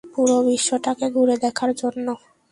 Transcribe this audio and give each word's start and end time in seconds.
পুরো 0.13 0.37
বিশ্বটাকে 0.47 1.05
ঘুরে 1.15 1.35
দেখার 1.43 1.71
জন্য। 1.81 2.07